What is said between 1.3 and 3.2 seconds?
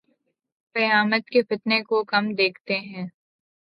کے فتنے کو، کم دیکھتے ہیں